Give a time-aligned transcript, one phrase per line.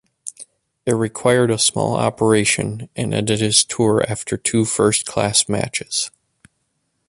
[0.83, 6.09] It required a small operation and ended his tour after two first class matches.